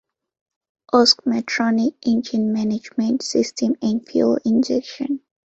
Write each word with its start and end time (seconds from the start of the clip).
Bosch 0.91 1.13
Motronic 1.27 1.93
engine 2.07 2.51
management 2.51 3.21
system 3.21 3.75
and 3.83 4.03
fuel 4.09 4.39
injection. 4.43 5.21